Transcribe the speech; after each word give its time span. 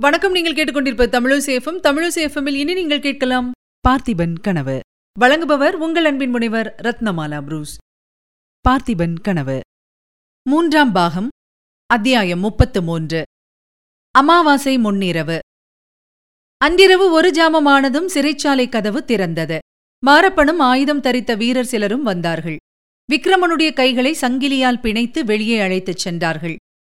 வணக்கம். 0.00 0.32
நீங்கள் 0.32 0.52
கேட்டுக்கொண்டிருப்ப 0.52 1.06
தமிழசேஃபம் 1.06 1.80
தமிழசேஃபமில் 1.82 2.54
இனி 2.54 2.74
நீங்கள் 2.74 3.00
கேட்கலாம் 3.00 3.52
பார்த்திபன் 3.88 4.34
கனவு. 4.40 4.80
வழங்குபவர் 5.20 5.72
உங்கள் 5.72 6.04
அன்பின் 6.04 6.30
முனைவர் 6.30 6.74
ரத்னமாலா 6.82 7.42
புரூஸ். 7.42 7.76
பார்த்திபன் 8.68 9.20
கனவு. 9.22 9.60
மூன்றாம் 10.42 10.92
பாகம் 10.92 11.28
அத்தியாயம் 11.86 12.38
முப்பத்து 12.38 12.82
மூன்று. 12.82 13.22
அமாவாசை 14.10 14.78
முன்னிரவு. 14.78 15.38
அன்றிரவு 16.56 17.10
ஒரு 17.10 17.30
ஜாமமானதும் 17.30 18.08
சிறைச்சாலை 18.14 18.68
கதவு 18.68 19.04
திறந்தது. 19.06 19.58
மாரப்பனும் 20.06 20.58
ஆயுதம் 20.58 21.00
தரித்த 21.00 21.36
வீரர் 21.36 21.70
சிலரும் 21.72 22.02
வந்தார்கள். 22.02 22.56
விக்ரமனுடைய 23.12 23.72
கைகளை 23.72 24.16
சங்கிலியால் 24.20 24.80
பிணைத்து 24.80 25.24
வெளியே 25.24 25.60
அழைத்துச் 25.60 25.98
சென்றார்கள். 25.98 26.56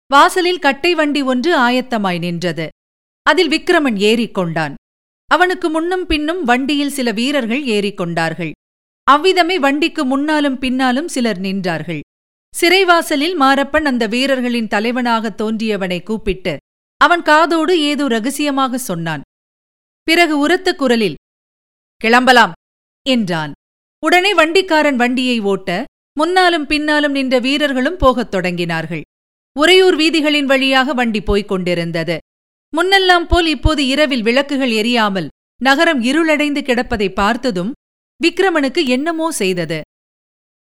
வாசலில் 0.07 0.59
கட்டை 0.59 0.95
வண்டி 0.95 1.23
ஒன்று 1.23 1.59
ஆயத்தமாய் 1.59 2.19
நின்றது. 2.19 2.69
அதில் 3.31 3.51
விக்ரமன் 3.55 3.99
ஏறிக்கொண்டான். 4.11 4.75
அவனுக்கு 5.31 5.69
முன்னும் 5.71 6.07
பின்னும் 6.07 6.43
வண்டியில் 6.45 6.97
சில 6.99 7.09
வீரர்கள் 7.19 7.65
ஏறிக்கொண்டார்கள். 7.77 8.53
அவ்விதமே 9.07 9.57
வண்டிக்கு 9.59 10.03
முன்னாலும் 10.05 10.59
பின்னாலும் 10.59 11.09
சிலர் 11.09 11.41
நின்றார்கள். 11.41 12.01
சிறைவாசலில் 12.55 13.37
மாரப்பன் 13.43 13.87
அந்த 13.91 14.05
வீரர்களின் 14.07 14.69
தலைவனாக 14.69 15.35
தோன்றியவனை 15.43 15.99
கூப்பிட்டு 16.03 16.55
அவன் 17.01 17.23
காதோடு 17.23 17.75
ஏதோ 17.91 18.05
ரகசியமாக 18.07 18.79
சொன்னான். 18.79 19.23
பிறகு 20.09 20.35
உரத்த 20.39 20.69
குரலில் 20.75 21.21
கிளம்பலாம் 22.01 22.53
என்றான். 23.07 23.53
உடனே 24.03 24.33
வண்டிக்காரன் 24.35 24.99
வண்டியை 25.03 25.37
ஓட்ட 25.53 25.71
முன்னாலும் 26.17 26.67
பின்னாலும் 26.67 27.15
நின்ற 27.19 27.35
வீரர்களும் 27.39 28.01
போகத் 28.03 28.33
தொடங்கினார்கள். 28.35 29.05
உறையூர் 29.57 29.97
வீதிகளின் 29.97 30.51
வழியாக 30.53 30.93
வண்டி 30.93 31.21
போய்க் 31.21 31.49
கொண்டிருந்தது. 31.49 32.17
முன்னெல்லாம் 32.77 33.27
போல் 33.27 33.47
இப்போது 33.47 33.87
இரவில் 33.87 34.23
விளக்குகள் 34.23 34.73
எரியாமல் 34.81 35.29
நகரம் 35.61 36.01
இருளடைந்து 36.01 36.61
கிடப்பதை 36.61 37.09
பார்த்ததும் 37.13 37.73
விக்ரமனுக்கு 38.21 38.87
என்னமோ 38.87 39.31
செய்தது. 39.31 39.81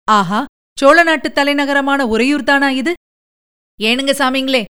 ஆஹா 0.07 0.45
சோழ 0.77 0.97
நாட்டு 1.03 1.29
தலைநகரமான 1.29 2.01
உறையூர்தானா 2.05 2.69
இது? 2.69 2.93
ஏனுங்க 3.79 4.13
சாமிங்களே 4.21 4.63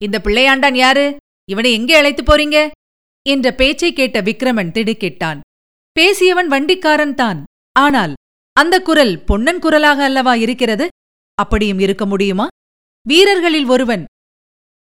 இந்த 0.00 0.16
பிள்ளையாண்டான் 0.24 0.74
யாரு? 0.74 1.06
இவனை 1.50 1.70
எங்கே 1.72 1.94
அழைத்து 1.96 2.22
போறீங்க? 2.22 2.58
என்ற 3.26 3.46
பேச்சை 3.52 3.92
கேட்ட 3.92 4.20
விக்ரமன் 4.20 4.74
திடுக்கிட்டான். 4.76 5.40
பேசியவன் 5.96 6.48
வண்டிக்காரன் 6.48 7.14
தான். 7.14 7.44
ஆனால் 7.76 8.12
அந்த 8.56 8.76
குரல் 8.80 9.14
பொன்னன் 9.24 9.58
குரலாக 9.58 10.00
அல்லவா 10.04 10.34
இருக்கிறது? 10.34 10.86
அப்படியும் 11.38 11.78
இருக்க 11.78 12.06
முடியுமா? 12.06 12.46
வீரர்களில் 13.06 13.68
ஒருவன் 13.74 14.04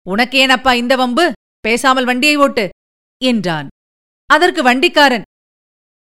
உனக்கேனப்பா 0.07 0.73
இந்த 0.75 0.97
வம்பு? 0.97 1.27
பேசாமல் 1.65 2.09
வண்டியை 2.11 2.37
ஓட்டு 2.45 2.65
என்றான். 3.23 3.69
அதற்கு 4.31 4.63
வண்டிக்காரன் 4.69 5.27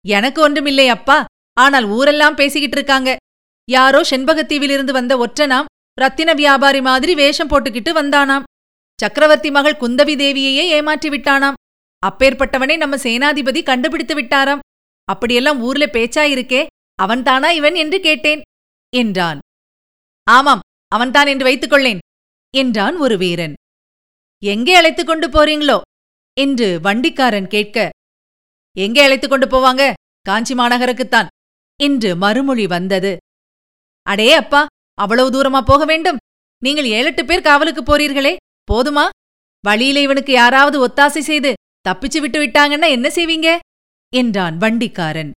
எனக்கு 0.06 0.40
ஒன்றுமில்லை 0.48 0.88
அப்பா 0.96 1.18
ஆனால் 1.58 1.86
ஊரெல்லாம் 1.96 2.38
பேசிக்கிட்டு 2.40 2.78
இருக்காங்க. 2.78 3.10
யாரோ 3.68 4.00
செண்பகத்தீவிலிருந்து 4.12 4.94
வந்த 4.98 5.14
ஒற்றனாம் 5.26 5.70
ரத்தின 5.98 6.34
வியாபாரி 6.42 6.82
மாதிரி 6.88 7.14
வேஷம் 7.22 7.50
போட்டுக்கிட்டு 7.52 7.92
வந்தானாம். 8.00 8.48
சக்கரவர்த்தி 9.00 9.50
மகள் 9.56 9.82
குந்தவி 9.82 10.14
தேவியையே 10.22 10.64
ஏமாற்றி 10.78 11.10
விட்டானாம். 11.10 11.58
அப்பேற்பட்டவனை 12.04 12.76
நம்ம 12.78 12.96
சேனாதிபதி 13.06 13.62
கண்டுபிடித்து 13.70 14.16
விட்டாராம். 14.16 14.64
அப்படியெல்லாம் 15.08 15.60
ஊர்ல 15.68 15.86
பேச்சாயிருக்கே 15.96 16.62
அவன்தானா 17.00 17.50
இவன் 17.60 17.76
என்று 17.84 17.98
கேட்டேன் 18.00 18.42
என்றான். 18.94 19.40
ஆமாம் 20.28 20.64
அவன்தான் 20.92 21.30
என்று 21.34 21.46
வைத்துக்கொள்ளேன் 21.48 22.02
என்றான் 22.54 22.96
ஒரு 23.06 23.16
வீரன். 23.18 23.56
எங்கே 24.46 24.76
அழைத்துக் 24.76 25.08
கொண்டு 25.08 25.28
போறீங்களோ? 25.30 25.82
என்று 26.40 26.80
வண்டிக்காரன் 26.80 27.48
கேட்க 27.48 27.90
எங்கே 28.78 29.04
அழைத்துக் 29.04 29.30
கொண்டு 29.30 29.48
போவாங்க? 29.48 29.94
காஞ்சி 30.22 30.54
மாநகருக்குத்தான். 30.54 31.28
என்று 31.84 32.16
மறுமொழி 32.16 32.68
வந்தது. 32.68 33.18
அடே 34.02 34.34
அப்பா 34.34 34.66
அவ்வளவு 34.94 35.30
தூரமா 35.30 35.62
போக 35.62 35.86
வேண்டும்? 35.86 36.18
நீங்கள் 36.64 36.86
ஏழெட்டு 36.86 37.26
பேர் 37.26 37.42
காவலுக்கு 37.42 37.82
போறீர்களே 37.84 38.36
போதுமா? 38.72 39.10
வழியில 39.66 40.02
இவனுக்கு 40.02 40.32
யாராவது 40.34 40.88
ஒத்தாசை 40.88 41.20
செய்து 41.20 41.54
தப்பிச்சு 41.90 42.18
விட்டு 42.18 42.40
விட்டாங்கன்னா 42.40 42.90
என்ன 42.90 43.08
செய்வீங்க? 43.08 43.58
என்றான் 44.14 44.58
வண்டிக்காரன். 44.58 45.32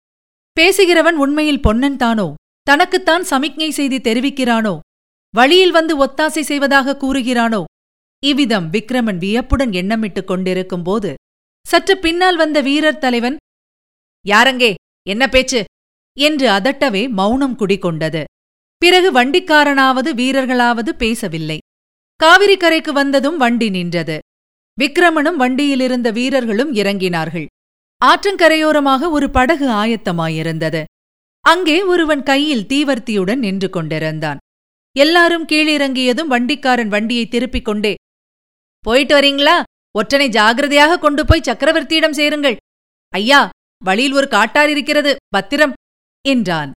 பேசுகிறவன் 0.60 1.14
உண்மையில் 1.14 1.60
பொன்னன் 1.60 1.96
தானோ? 1.96 2.34
தனக்குத்தான் 2.62 3.22
சமிக்ஞை 3.22 3.70
செய்தி 3.70 3.96
தெரிவிக்கிறானோ? 3.96 4.78
வழியில் 5.30 5.70
வந்து 5.70 6.06
ஒத்தாசை 6.06 6.40
செய்வதாக 6.40 6.96
கூறுகிறானோ? 6.96 7.64
இவ்விதம் 8.22 8.70
விக்ரமன் 8.70 9.18
வியப்புடன் 9.18 9.70
எண்ணமிட்டுக் 9.70 10.24
கொண்டிருக்கும் 10.24 10.82
போது 10.82 11.14
சற்று 11.66 11.98
பின்னால் 11.98 12.36
வந்த 12.36 12.60
வீரர் 12.60 12.98
தலைவன் 12.98 13.36
யாரங்கே 14.26 14.74
என்ன 15.08 15.28
பேச்சு? 15.28 15.64
என்று 16.18 16.50
அதட்டவே 16.50 17.08
மௌனம் 17.08 17.56
குடிகொண்டது. 17.58 18.24
பிறகு 18.78 19.08
வண்டிக்காரனாவது 19.12 20.10
வீரர்களாவது 20.12 20.88
பேசவில்லை. 20.88 21.58
காவிரி 22.16 22.56
கரைக்கு 22.56 22.92
வந்ததும் 22.92 23.36
வண்டி 23.36 23.70
நின்றது. 23.70 24.18
விக்ரமனும் 24.78 25.36
வண்டியிலிருந்த 25.36 26.10
வீரர்களும் 26.10 26.74
இறங்கினார்கள். 26.74 27.46
ஆற்றங்கரையோரமாக 28.04 29.10
ஒரு 29.10 29.30
படகு 29.30 29.68
ஆயத்தமாயிருந்தது. 29.68 30.84
அங்கே 31.44 31.82
ஒருவன் 31.82 32.22
கையில் 32.22 32.66
தீவர்த்தியுடன் 32.66 33.36
நின்று 33.36 33.70
கொண்டிருந்தான். 33.70 34.36
எல்லாரும் 34.96 35.46
கீழிறங்கியதும் 35.46 36.30
வண்டிக்காரன் 36.30 36.88
வண்டியை 36.88 37.26
திருப்பிக் 37.28 37.64
கொண்டே 37.64 37.94
போயிட்டு 38.86 39.14
வரீங்களா? 39.18 39.56
ஒற்றனை 39.98 40.28
ஜாகிரதையாக 40.28 40.98
கொண்டு 40.98 41.26
போய் 41.26 41.46
சக்கரவர்த்தியிடம் 41.48 42.18
சேருங்கள். 42.18 42.56
ஐயா 43.12 43.40
வழியில் 43.82 44.12
ஒரு 44.12 44.28
காட்டார் 44.28 44.70
இருக்கிறது. 44.70 45.16
பத்திரம்! 45.34 45.72
என்றான். 46.24 46.70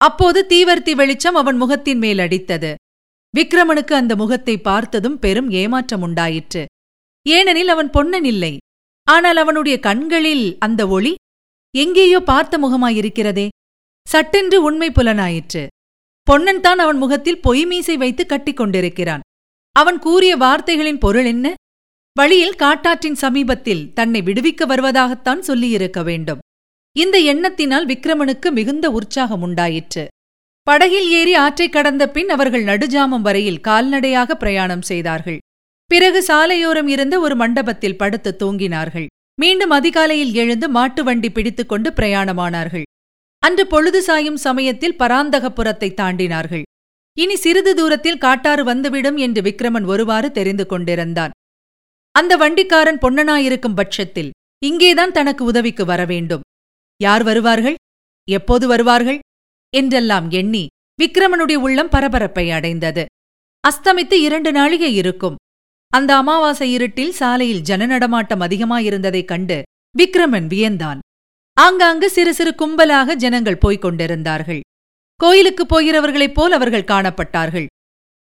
அப்போது 0.00 0.46
தீவர்த்தி 0.48 0.92
வெளிச்சம் 0.94 1.34
அவன் 1.34 1.56
முகத்தின் 1.56 1.98
மேல் 1.98 2.18
அடித்தது. 2.18 2.74
விக்ரமனுக்கு 3.34 3.94
அந்த 3.94 4.16
முகத்தை 4.16 4.54
பார்த்ததும் 4.58 5.18
பெரும் 5.18 5.50
ஏமாற்றம் 5.50 6.02
உண்டாயிற்று. 6.02 6.62
ஏனெனில் 7.26 7.68
அவன் 7.68 7.90
பொன்னன் 7.90 8.24
இல்லை. 8.24 8.52
ஆனால் 9.06 9.36
அவனுடைய 9.36 9.76
கண்களில் 9.78 10.56
அந்த 10.58 10.82
ஒளி 10.88 11.12
எங்கேயோ 11.74 12.20
பார்த்த 12.20 12.58
முகமாயிருக்கிறதே. 12.58 13.48
சட்டென்று 14.06 14.58
உண்மை 14.62 14.88
புலனாயிற்று. 14.90 15.66
பொன்னன் 16.26 16.60
தான் 16.60 16.78
அவன் 16.78 16.96
முகத்தில் 16.96 17.42
பொய்மீசை 17.44 17.96
வைத்து 17.96 18.26
கட்டிக் 18.26 18.56
கொண்டிருக்கிறான் 18.56 19.22
அவன் 19.78 19.98
கூறிய 19.98 20.36
வார்த்தைகளின் 20.36 20.98
பொருள் 20.98 21.24
என்ன? 21.24 21.54
வழியில் 22.18 22.54
காட்டாற்றின் 22.58 23.12
சமீபத்தில் 23.12 23.92
தன்னை 23.92 24.22
விடுவிக்க 24.22 24.66
வருவதாகத்தான் 24.66 25.38
சொல்லியிருக்க 25.38 26.02
வேண்டும். 26.02 26.38
இந்த 26.98 27.18
எண்ணத்தினால் 27.18 27.86
விக்ரமனுக்கு 27.86 28.50
மிகுந்த 28.50 28.90
உற்சாகம் 28.90 29.42
உண்டாயிற்று. 29.42 30.08
படகில் 30.62 31.10
ஏறி 31.10 31.34
ஆற்றைக் 31.34 31.72
கடந்த 31.72 32.10
பின் 32.10 32.28
அவர்கள் 32.28 32.64
நடுஜாமம் 32.64 33.20
வரையில் 33.20 33.60
கால்நடையாக 33.60 34.36
பிரயாணம் 34.36 34.82
செய்தார்கள். 34.82 35.38
பிறகு 35.86 36.22
சாலையோரம் 36.22 36.88
இருந்த 36.88 37.20
ஒரு 37.20 37.36
மண்டபத்தில் 37.36 37.96
படுத்து 37.96 38.36
தூங்கினார்கள். 38.38 39.06
மீண்டும் 39.40 39.70
அதிகாலையில் 39.70 40.34
எழுந்து 40.34 40.68
மாட்டு 40.68 41.04
வண்டி 41.04 41.30
பிடித்துக்கொண்டு 41.30 41.90
பிரயாணமானார்கள். 41.90 42.82
அன்று 43.38 43.66
பொழுது 43.66 44.02
சாயும் 44.02 44.36
சமயத்தில் 44.36 44.96
பராந்தகபுரத்தை 44.98 45.94
தாண்டினார்கள். 45.94 46.62
இனி 47.18 47.36
சிறிது 47.36 47.74
தூரத்தில் 47.74 48.18
காட்டாறு 48.18 48.64
வந்துவிடும் 48.64 49.16
என்று 49.16 49.42
விக்ரமன் 49.42 49.86
ஒருவாறு 49.86 50.30
தெரிந்து 50.30 50.66
கொண்டிருந்தான். 50.66 51.30
அந்த 52.10 52.36
வண்டிக்காரன் 52.36 52.98
பொன்னனாயிருக்கும் 52.98 53.74
பட்சத்தில் 53.74 54.30
இங்கேதான் 54.64 55.12
தனக்கு 55.12 55.44
உதவிக்கு 55.44 55.84
வரவேண்டும் 55.84 56.40
யார் 56.96 57.22
வருவார்கள்? 57.22 57.74
எப்போது 58.30 58.66
வருவார்கள்? 58.66 59.18
என்றெல்லாம் 59.76 60.30
எண்ணி 60.30 60.66
விக்ரமனுடைய 61.02 61.54
உள்ளம் 61.54 61.88
பரபரப்பை 61.88 62.50
அடைந்தது. 62.50 63.04
அஸ்தமித்து 63.68 64.12
இரண்டு 64.12 64.52
நாழிகை 64.52 64.94
இருக்கும். 64.94 65.36
அந்த 65.88 66.16
அமாவாசை 66.16 66.72
இருட்டில் 66.72 67.12
சாலையில் 67.12 67.60
ஜன 67.60 67.86
நடமாட்டம் 67.86 68.40
அதிகமாயிருந்ததைக் 68.40 69.24
கண்டு 69.24 69.62
விக்ரமன் 69.98 70.46
வியந்தான். 70.46 70.98
ஆங்காங்கு 71.60 72.10
சிறு 72.10 72.34
சிறு 72.34 72.54
கும்பலாக 72.58 73.14
ஜனங்கள் 73.14 73.58
போய்க் 73.58 73.82
கொண்டிருந்தார்கள். 73.82 74.60
கோயிலுக்குப் 75.22 75.76
போகிறவர்களைப் 75.76 76.32
போல் 76.32 76.52
அவர்கள் 76.52 76.84
காணப்பட்டார்கள். 76.84 77.66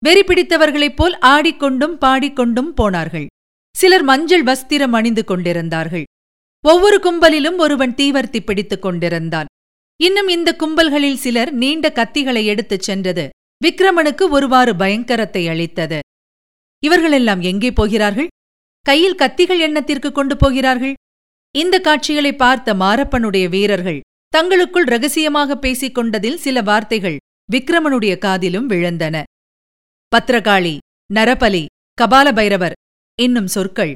வெறி 0.05 0.21
பிடித்தவர்களைப் 0.21 0.95
போல் 0.95 1.17
ஆடிக்கொண்டும் 1.21 1.97
பாடிக்கொண்டும் 1.97 2.73
போனார்கள். 2.73 3.25
சிலர் 3.77 4.03
மஞ்சள் 4.03 4.43
வஸ்திரம் 4.43 4.91
அணிந்து 4.91 5.23
கொண்டிருந்தார்கள். 5.23 6.03
ஒவ்வொரு 6.67 6.99
கும்பலிலும் 6.99 7.57
ஒருவன் 7.57 7.93
தீவர்த்தி 7.93 8.39
பிடித்துக் 8.39 8.81
கொண்டிருந்தான். 8.81 9.45
இன்னும் 10.03 10.27
இந்த 10.27 10.55
கும்பல்களில் 10.59 11.15
சிலர் 11.15 11.53
நீண்ட 11.53 11.91
கத்திகளை 11.95 12.45
எடுத்துச் 12.45 12.81
சென்றது. 12.81 13.29
விக்ரமனுக்கு 13.65 14.29
ஒருவாறு 14.29 14.73
பயங்கரத்தை 14.73 15.49
அளித்தது. 15.49 15.99
இவர்களெல்லாம் 16.83 17.41
எங்கே 17.41 17.71
போகிறார்கள்? 17.71 18.27
கையில் 18.81 19.15
கத்திகள் 19.15 19.59
எண்ணத்திற்கு 19.59 20.11
கொண்டு 20.11 20.37
போகிறார்கள்? 20.37 20.93
இந்த 21.51 21.79
காட்சிகளை 21.79 22.35
பார்த்த 22.35 22.73
மாரப்பனுடைய 22.73 23.49
வீரர்கள் 23.49 24.01
தங்களுக்குள் 24.33 24.87
ரகசியமாக 24.93 25.55
பேசிக் 25.55 25.95
கொண்டதில் 25.95 26.37
சில 26.37 26.61
வார்த்தைகள் 26.61 27.17
விக்ரமனுடைய 27.49 28.13
காதிலும் 28.17 28.67
விழுந்தன. 28.69 29.15
பத்ரகாளி 30.11 30.73
நரபலி 31.13 31.61
கபால 32.01 32.33
பைரவர் 32.33 32.75
என்னும் 33.19 33.47
சொற்கள் 33.47 33.93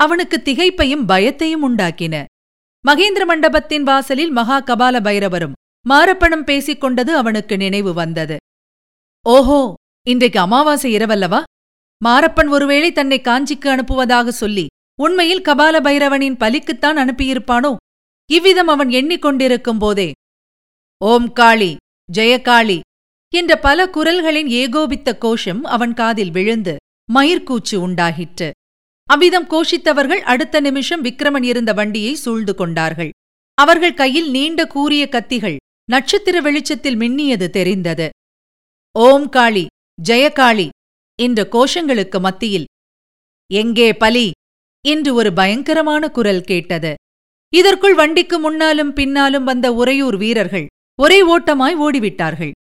அவனுக்கு 0.00 0.36
திகைப்பையும் 0.38 1.04
பயத்தையும் 1.08 1.64
உண்டாக்கின. 1.68 2.14
மகேந்திர 2.84 3.24
மண்டபத்தின் 3.24 3.82
வாசலில் 3.82 4.30
மகா 4.30 4.58
கபால 4.60 4.96
பைரவரும் 5.00 5.56
மாரப்பணம் 5.86 6.44
பேசிக் 6.44 6.80
கொண்டது 6.80 7.12
அவனுக்கு 7.16 7.56
நினைவு 7.56 7.92
வந்தது. 7.92 8.36
ஓஹோ 9.26 9.60
இன்றைக்கு 10.06 10.40
அமாவாசை 10.40 10.90
இரவல்லவா? 10.96 11.42
மாரப்பன் 12.00 12.48
ஒருவேளை 12.48 12.90
தன்னை 12.92 13.20
காஞ்சிக்கு 13.20 13.68
அனுப்புவதாக 13.74 14.28
சொல்லி 14.42 14.66
உண்மையில் 15.00 15.46
கபால 15.48 15.76
பைரவனின் 15.86 16.40
பலிக்குத்தான் 16.42 17.00
அனுப்பியிருப்பானோ? 17.02 17.72
இவ்விதம் 18.32 18.66
அவன் 18.66 18.88
எண்ணிக்கொண்டிருக்கும் 18.88 19.78
போதே 19.78 20.08
ஓம் 21.00 21.28
காளி 21.32 21.70
ஜெயகாளி 22.08 22.78
என்ற 23.32 23.52
பல 23.56 23.86
குரல்களின் 23.88 24.48
ஏகோபித்த 24.62 25.10
கோஷம் 25.18 25.62
அவன் 25.64 25.94
காதில் 25.94 26.30
விழுந்து 26.30 26.74
மயிர்கூச்சு 27.08 27.76
உண்டாகிற்று. 27.86 28.48
அவ்விதம் 29.08 29.46
கோஷித்தவர்கள் 29.46 30.22
அடுத்த 30.32 30.56
நிமிஷம் 30.60 31.04
விக்ரமன் 31.04 31.42
இருந்த 31.42 31.70
வண்டியை 31.72 32.12
சூழ்ந்து 32.14 32.54
கொண்டார்கள். 32.54 33.10
அவர்கள் 33.58 33.94
கையில் 33.94 34.28
நீண்ட 34.30 34.60
கூறிய 34.66 35.04
கத்திகள் 35.10 35.56
நட்சத்திர 35.88 36.36
வெளிச்சத்தில் 36.40 36.96
மின்னியது 36.96 37.48
தெரிந்தது. 37.50 38.06
ஓம் 38.94 39.28
காளி 39.28 39.64
ஜெயகாளி 39.98 40.68
என்ற 41.18 41.48
கோஷங்களுக்கு 41.52 42.20
மத்தியில் 42.20 42.68
எங்கே 43.50 43.88
பலி? 43.92 44.26
என்று 44.84 45.10
ஒரு 45.14 45.30
பயங்கரமான 45.32 46.08
குரல் 46.08 46.44
கேட்டது. 46.44 46.92
இதற்குள் 47.52 47.94
வண்டிக்கு 47.94 48.36
முன்னாலும் 48.38 48.92
பின்னாலும் 48.92 49.44
வந்த 49.44 49.66
உறையூர் 49.72 50.16
வீரர்கள் 50.16 50.66
ஒரே 50.98 51.18
ஓட்டமாய் 51.22 51.76
ஓடிவிட்டார்கள். 51.76 52.52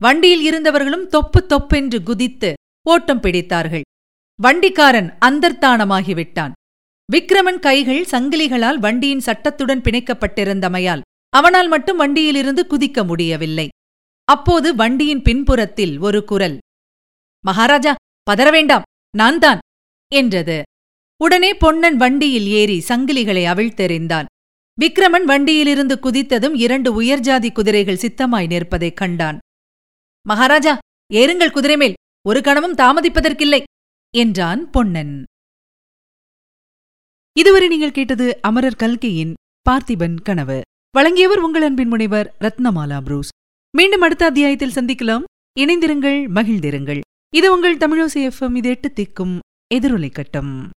வண்டியில் 0.00 0.42
இருந்தவர்களும் 0.50 1.06
தொப்பு 1.06 1.40
தொப்பென்று 1.46 2.02
குதித்து 2.02 2.50
ஓட்டம் 2.86 3.22
பிடித்தார்கள். 3.22 3.84
வண்டிக்காரன் 4.38 5.08
அந்தர்த்தானமாகிவிட்டான். 5.26 6.52
விக்ரமன் 7.08 7.58
கைகள் 7.58 8.02
சங்கிலிகளால் 8.10 8.78
வண்டியின் 8.78 9.24
சட்டத்துடன் 9.26 9.80
பிணைக்கப்பட்டிருந்தமையால் 9.80 11.04
அவனால் 11.32 11.68
மட்டும் 11.68 11.96
வண்டியிலிருந்து 11.96 12.62
குதிக்க 12.70 13.04
முடியவில்லை. 13.04 13.68
அப்போது 14.28 14.68
வண்டியின் 14.74 15.22
பின்புறத்தில் 15.22 15.94
ஒரு 15.98 16.20
குரல் 16.24 16.58
மகாராஜா 17.44 17.94
பதற 18.30 18.50
வேண்டாம் 18.50 18.86
நான்தான் 19.16 19.58
என்றது. 20.12 20.58
உடனே 21.20 21.50
பொன்னன் 21.54 21.96
வண்டியில் 21.96 22.46
ஏறி 22.60 22.78
சங்கிலிகளை 22.88 23.42
அவிழ்த்தெறிந்தான். 23.52 24.28
விக்ரமன் 24.80 25.24
வண்டியிலிருந்து 25.24 25.94
குதித்ததும் 25.94 26.54
இரண்டு 26.54 27.02
உயர்ஜாதி 27.02 27.52
குதிரைகள் 27.52 27.96
சித்தமாய் 27.96 28.46
நிற்பதைக் 28.46 28.96
கண்டான். 28.96 29.38
மகாராஜா 30.22 30.78
ஏறுங்கள் 31.12 31.54
குதிரைமேல் 31.56 31.92
ஒரு 32.28 32.40
கணமும் 32.40 32.74
தாமதிப்பதற்கில்லை 32.74 33.62
என்றான் 34.16 34.70
பொன்னன். 34.70 35.24
இதுவரை 37.38 37.68
நீங்கள் 37.68 37.90
கேட்டது 37.90 38.38
அமரர் 38.42 38.76
கல்கையின் 38.76 39.34
பார்த்திபன் 39.70 40.16
கனவு. 40.22 40.60
வழங்கியவர் 40.90 41.38
உங்கள் 41.38 41.62
அன்பின் 41.62 41.88
முனைவர் 41.88 42.34
ரத்னமாலா 42.40 43.00
புரூஸ். 43.00 43.28
மீண்டும் 43.76 44.00
அடுத்த 44.00 44.24
அத்தியாயத்தில் 44.24 44.76
சந்திக்கலாம். 44.78 45.22
இணைந்திருங்கள் 45.60 46.20
மகிழ்ந்திருங்கள். 46.34 47.00
இது 47.34 47.52
உங்கள் 47.52 47.76
தமிழோசி 47.76 48.30
எஃப்எம் 48.30 48.56
இது 48.56 48.68
எட்டு 48.68 48.92
திக்கும் 48.92 49.38
எதிரொலை 49.74 50.12
கட்டம். 50.12 50.70